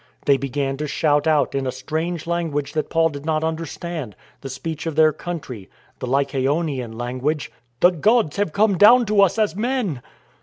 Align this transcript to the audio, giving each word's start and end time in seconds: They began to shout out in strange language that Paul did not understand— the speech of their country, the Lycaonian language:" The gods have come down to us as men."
They 0.25 0.35
began 0.35 0.77
to 0.77 0.87
shout 0.87 1.27
out 1.27 1.53
in 1.53 1.69
strange 1.69 2.25
language 2.25 2.73
that 2.73 2.89
Paul 2.89 3.09
did 3.09 3.23
not 3.23 3.43
understand— 3.43 4.15
the 4.41 4.49
speech 4.49 4.87
of 4.87 4.95
their 4.95 5.13
country, 5.13 5.69
the 5.99 6.07
Lycaonian 6.07 6.97
language:" 6.97 7.51
The 7.81 7.91
gods 7.91 8.37
have 8.37 8.51
come 8.51 8.79
down 8.79 9.05
to 9.05 9.21
us 9.21 9.37
as 9.37 9.55
men." 9.55 10.01